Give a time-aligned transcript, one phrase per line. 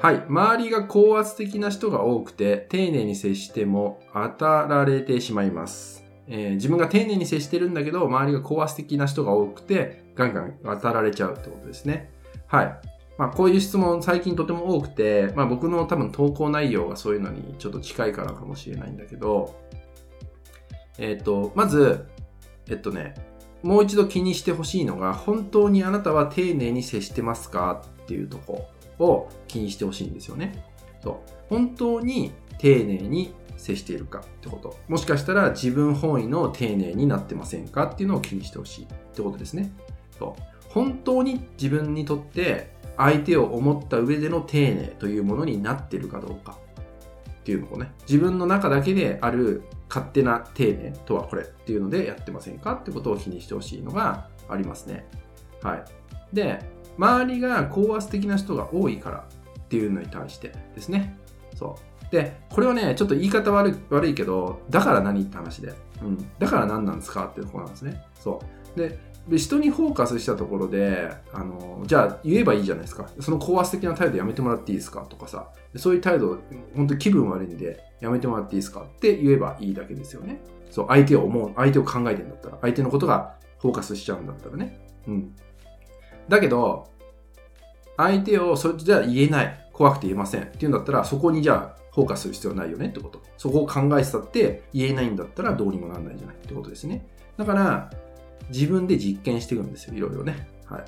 [0.00, 0.22] はい。
[0.28, 6.04] 周りが高圧的な人が多くて、丁寧に接しても当たられてしまいます。
[6.28, 12.12] えー自分が丁寧に接してるんだけど、周りが高圧的な人が多くて、ガンガン当たられちゃうってことですね。
[12.46, 12.80] はい。
[13.18, 19.58] まあ、こういう質問最近とても多くて、まあ、僕の多分投稿内容がそういうのにちょっと近いからかもしれないんだけど、
[20.98, 22.06] えっ、と、まず、
[22.68, 23.14] えっとね、
[23.64, 30.64] もう一度気にしてほしいのが、本当にあなたは丁寧に接してますかっていうとこを気にしてほしいんですよね。
[31.02, 31.30] そう。
[31.48, 34.76] 本当に丁寧に接しているかってこと。
[34.88, 39.72] もしかしたら自分本位の丁寧になってませんかっていうのを気にしてほしいってことですね。
[40.18, 40.42] そう。
[40.68, 46.58] 本当に自分にとって相手を思った上での丁寧というものになっているかどうか
[47.40, 55.06] っていうのをね、自分の中だけである勝手な丁寧とはこれっていうのでやってませんかってことを気にしてほしいのがありますね。
[55.62, 55.84] はい。
[56.32, 56.60] で、
[56.98, 59.24] 周りが高圧的な人が多いから
[59.60, 61.16] っていうのに対してですね。
[61.54, 62.12] そう。
[62.12, 65.74] で、これはね、ちょっと言い方悪い悪いけど、だから何って話で。
[66.02, 66.30] うん。
[66.38, 68.02] だから何なんですかっていうところなんですね。
[68.14, 68.42] そ
[68.76, 68.78] う。
[68.78, 73.10] で、で人にフォーカスしたところで、あの、じゃあ言えばいいじゃないですか。
[73.20, 75.50] その高圧的な態度やめてもらっていいですかとかさ。
[75.76, 76.38] そういう態度、
[76.74, 80.40] 本当気分悪いんでやめてもらっていいですかって言えばいいだけですよね。
[80.70, 84.80] そう、相手を思う、相手を考えてんだったら、相手のことがフォーカスしちゃうんだったらね。
[85.06, 85.34] うん。
[86.28, 86.88] だけど、
[87.96, 89.64] 相手をそれじゃ言えない。
[89.72, 90.42] 怖くて言えません。
[90.42, 93.22] っていうんだったら、そこにじゃあフォーカスする必要ないよねってこと。
[93.36, 97.06] そこを考えてたって言えないんだったらどうにもなんないんじゃないってことですね。
[97.36, 97.90] だから、
[98.50, 99.94] 自分で実験していくんですよ。
[99.94, 100.48] いろいろね。
[100.66, 100.84] はい。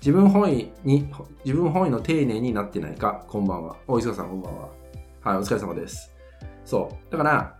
[0.00, 1.10] 自分本位に、
[1.44, 3.76] 自分本位の丁寧になってないか、こんばんは。
[3.88, 4.68] お、磯川さんこんばんは。
[5.22, 6.14] はい、お疲れ様です。
[6.64, 7.12] そう。
[7.12, 7.56] だから、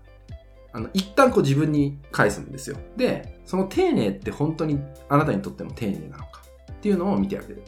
[0.72, 2.76] あの、一旦こう自分に返すんですよ。
[2.96, 6.43] で、その丁寧って本当にあなたにとっての丁寧なのか
[6.84, 7.62] っていうのを見てあげる。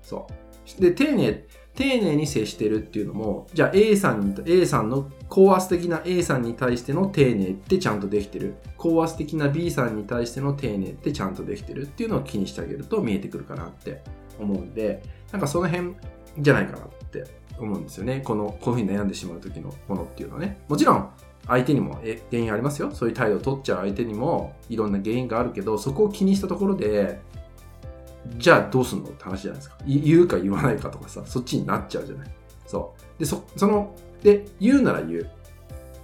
[0.00, 0.26] そ
[0.78, 0.80] う。
[0.80, 8.54] で、丁寧、丁寧に接してるっていうのも、じゃあ A さんに、A さんの高圧的な A さんに対しての丁寧ってちゃんとできてる。
[8.78, 14.02] 高圧的な B さんに対しての丁寧ってちゃんとできてるっていうのを気にしてあげると見えてくるかなって
[14.40, 15.94] 思うんで、なんかその辺
[16.38, 17.24] じゃないかなって
[17.58, 18.22] 思うんですよね。
[18.24, 20.58] この、こういうふうに悩んでしまう時のものっていうのはね。
[20.68, 21.10] もちろん、
[21.46, 22.90] 相手にも原因ありますよ。
[22.92, 27.20] そういう態度を取っちゃう相手にもいろんな原因があるけど、そこを気にしたところで、
[28.36, 29.78] じゃあどうすんのって話じゃないですか。
[29.86, 32.30] 言うか言わないかとかさ、そっちになっちゃうじゃない。
[32.66, 33.18] そう。
[33.18, 35.30] で、そ、その、で、言うなら言う。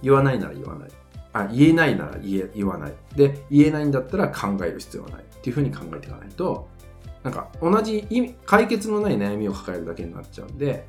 [0.01, 0.89] 言わないなら言わない。
[1.33, 2.93] あ、言えないなら言え、言わない。
[3.15, 5.21] で、言えないんだったら考える必要はない。
[5.21, 6.67] っていうふうに考えていかないと、
[7.23, 10.87] なんか同じ意味、解決のない悩みを抱えるだけになっちゃうんで、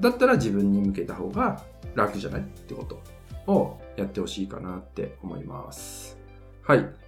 [0.00, 1.62] だったら自分に向けた方が
[1.94, 3.00] 楽じゃないってこと
[3.50, 6.18] をやってほしいかなって思います。
[6.62, 7.03] はい。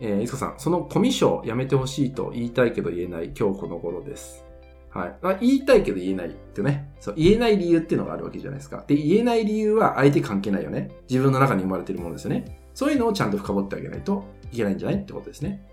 [0.00, 4.44] えー、いつこさん、そのコミュ障やめてほしいと言いたいけど言えない今日この頃です。
[4.90, 5.16] はい。
[5.22, 6.92] あ言いたいけど言えないってね。
[7.00, 8.84] そう、言えない理由っていうのがあるわけじゃないですか。
[8.86, 10.90] で、言えない理由は相手関係ないよね。
[11.10, 12.58] 自分の中に生まれてるものですよね。
[12.74, 15.66] そういうのをちゃんと深掘ってあげないといけないんじゃないってことですね。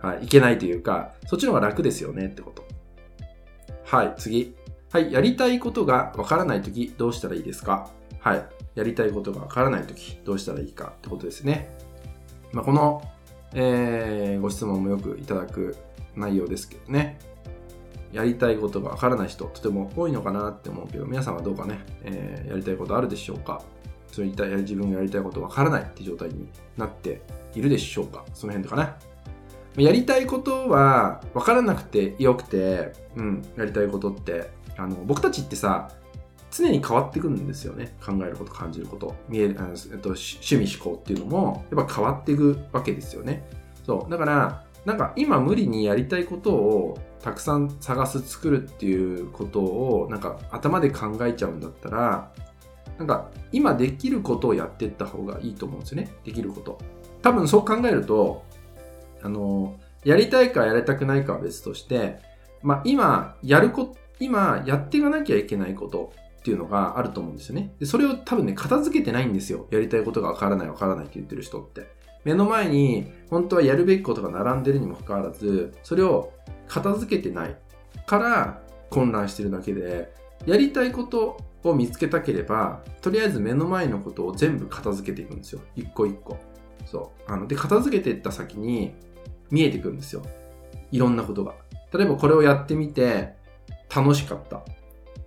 [0.00, 0.24] はい。
[0.24, 2.64] いけないというか、そっちの方が楽ですよねってこと。
[3.84, 4.54] はい、次。
[4.90, 5.12] はい。
[5.12, 7.90] やりたいことがわからないとき、どうしたらいいですか？
[8.20, 8.44] はい。
[8.74, 11.76] やりたいことがわからないとき、どうしたらいいかってことですね。
[12.52, 13.02] まあ、この、
[13.54, 15.76] えーご質問もよくいただく
[16.16, 17.18] 内容ですけどね。
[18.12, 23.62] やりたいことがわからない人、とても多いのかなって思うけど、皆さんはどうかね、えーやりたいことあるでしょうか
[24.12, 27.22] そういったや自分がやりたいことわからないって状態になって
[27.54, 28.96] いるでしょうかその辺とかな。
[29.76, 35.90] やりたいことは分からなくてよくて、うん、やりたいことって、あの、僕たちってさ、
[36.52, 37.96] 常に変わっていくんですよね。
[38.04, 43.42] 考えること、感じること、見え、あのえっと、趣味思考っていうのも、やっぱ変わっていくわけですよね。
[43.84, 44.10] そう。
[44.10, 52.32] だから、なんか今無理にやりたいことをたくさん探す、作るっていうことを、なんか頭で考えちゃうんだったら、
[52.98, 56.10] なんか今できることをやっていった方がいいと思うんですよね。
[56.24, 56.78] できること。
[57.22, 58.44] 多分そう考えると、
[59.22, 62.18] あの、やりたいかやりたくないかは別として、
[62.62, 66.12] まあ今やるこ、今やっていかなきゃいけないこと
[66.42, 67.72] っていうのがあると思うんですよね。
[67.78, 69.68] で、それを多分ね、片付けてないんですよ。
[69.70, 71.86] やりたいことがわからないわからないって言ってる人って。
[72.24, 76.32] 目の前に本当はやるべきことが並んでるにもかかわらず、それを
[76.66, 77.56] 片付けてない
[78.06, 78.60] から
[78.90, 80.12] 混乱してるだけで、
[80.44, 85.60] やりたいことを見つけたければ、とりあえず目の前のことを全部片付けていくんですよ。
[85.76, 86.38] 一個一個。
[86.86, 87.30] そう。
[87.30, 88.94] あの、で、片付けていった先に
[89.50, 90.22] 見えてくるんですよ。
[90.90, 91.54] いろんなことが。
[91.94, 93.34] 例えばこれをやってみて、
[93.94, 94.62] 楽しかった。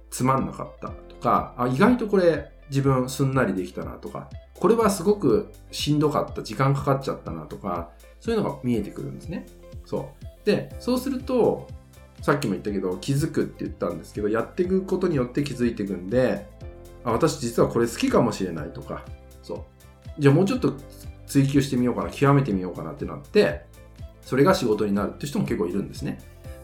[0.10, 0.92] つまんなかった。
[1.26, 6.44] か、あ、意外とこれ自分すんなりできたなとか、これはすごくしんどかった。
[6.44, 7.90] 時間かかっちゃったなとか、
[8.20, 9.48] そういうのが見えてくるんですね。
[9.86, 10.46] そう。
[10.46, 11.68] で、そうすると、
[12.22, 16.48] さっきも言ったけど、気づくって言ったんですけど、やっていくことによって気づいていくんで、
[17.04, 19.04] あ、私実はこれ好きかもしれないとか、
[19.42, 20.22] そう。
[20.22, 20.74] じゃあもうちょっと
[21.28, 23.66] 追求してみようかな、極めてみようかなってなって、
[24.22, 26.20] それが仕事になるって人も結構いるんですね。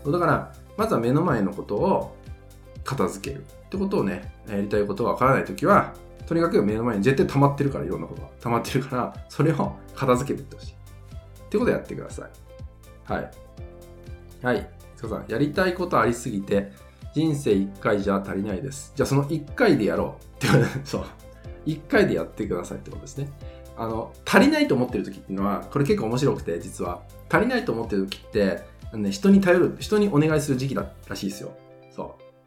[0.05, 2.15] だから、まずは目の前のことを
[2.91, 5.93] 片付けるってことをね、やりたいことがわからないときは、
[6.27, 8.29] とにかく目の前に絶対溜まってるから、いろんなことが。
[8.41, 10.71] 溜まってるから、それを片付けていってほしい。
[10.71, 10.75] っ
[11.49, 13.11] てことをやってください。
[13.11, 13.31] はい。
[14.43, 14.69] はい。
[14.95, 16.71] 塚さん、やりたいことありすぎて、
[17.13, 18.93] 人生1回じゃ足りないです。
[18.95, 21.05] じゃあその1回でやろうってことそう。
[21.65, 23.29] 1回でやってくださいってことですね。
[23.77, 27.01] あの、足りないと思ってる時っていうのは、これ結構面白くて、実は。
[27.29, 31.51] 足りないと思ってる時って、ね、人に頼る、人にお願いする時期だらしいですよ。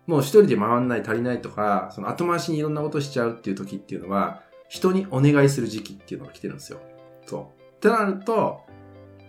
[0.07, 6.81] もう一人で回んない、足りないとか、その後回しにいろんなことしちゃうっていう時っていうのは、人にお願いする時期っていうのが来てるんですよ。
[7.27, 7.61] そう。
[7.77, 8.61] ってなると、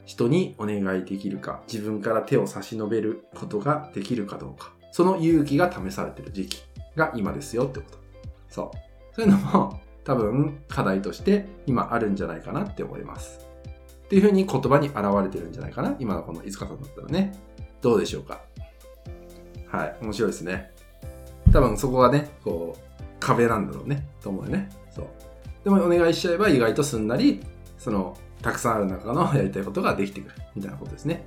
[0.06, 6.64] 人にお願いできるか、自分から手を差し伸べることができるかどうか、その勇気が試されてる時期
[6.96, 7.98] が今ですよってこと。
[8.50, 9.16] そう。
[9.16, 13.48] そういうのも多分課題として今あるんじゃないかなって思います。
[14.06, 17.34] っていうふうに言葉に現れてるんじゃないかな今のこのいつかさんだったらね。
[17.82, 18.42] どうでしょうか？
[19.68, 19.96] はい。
[20.02, 20.72] 面白いですね。
[21.52, 24.08] 多分そこがね、こう、壁なんだろうね。
[24.22, 24.70] と思うよね。
[24.92, 25.08] そう。
[25.64, 27.42] でもお願いしちゃえば意外とすんなり、
[27.78, 31.26] そのたくさんある中のやりたいことができてくるみたいなことですね。